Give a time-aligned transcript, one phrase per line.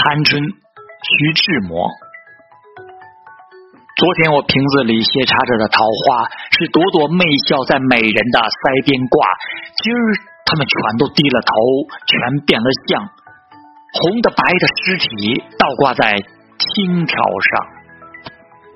[0.00, 1.86] 残春徐志摩。
[3.96, 6.24] 昨天我瓶子里斜插着的桃花
[6.56, 9.20] 是朵朵媚笑在美人的腮边挂
[9.76, 10.00] 今儿
[10.48, 11.52] 他们全都低了头
[12.08, 12.16] 全
[12.48, 13.04] 变了相。
[14.00, 17.79] 红的白的尸体倒挂在青条上。